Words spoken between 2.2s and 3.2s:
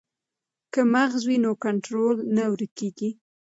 نه ورکیږي.